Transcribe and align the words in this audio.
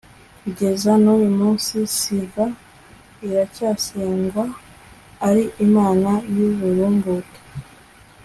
kugeza 0.41 0.91
n’uyu 1.03 1.31
munsi, 1.39 1.75
siva 1.97 2.45
iracyasengwa 3.27 4.45
ari 5.27 5.43
imana 5.65 6.09
y’uburumbuke 6.35 7.39